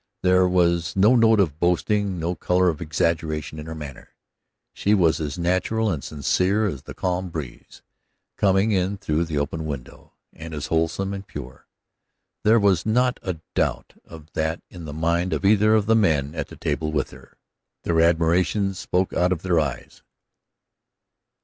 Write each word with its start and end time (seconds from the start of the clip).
There 0.23 0.47
was 0.47 0.95
no 0.95 1.15
note 1.15 1.39
of 1.39 1.59
boasting, 1.59 2.17
no 2.19 2.33
color 2.33 2.69
of 2.69 2.81
exaggeration 2.81 3.59
in 3.59 3.67
her 3.67 3.75
manner. 3.75 4.15
She 4.73 4.95
was 4.95 5.19
as 5.19 5.37
natural 5.37 5.91
and 5.91 6.03
sincere 6.03 6.65
as 6.65 6.81
the 6.81 6.95
calm 6.95 7.29
breeze, 7.29 7.83
coming 8.35 8.71
in 8.71 8.97
through 8.97 9.25
the 9.25 9.37
open 9.37 9.63
window, 9.63 10.13
and 10.33 10.55
as 10.55 10.65
wholesome 10.73 11.13
and 11.13 11.27
pure. 11.27 11.67
There 12.43 12.59
was 12.59 12.83
not 12.83 13.19
a 13.21 13.41
doubt 13.53 13.93
of 14.03 14.33
that 14.33 14.63
in 14.71 14.85
the 14.85 14.91
mind 14.91 15.33
of 15.33 15.45
either 15.45 15.75
of 15.75 15.85
the 15.85 15.95
men 15.95 16.33
at 16.33 16.47
the 16.47 16.57
table 16.57 16.91
with 16.91 17.11
her. 17.11 17.37
Their 17.83 18.01
admiration 18.01 18.73
spoke 18.73 19.13
out 19.13 19.31
of 19.31 19.43
their 19.43 19.59
eyes. 19.59 20.01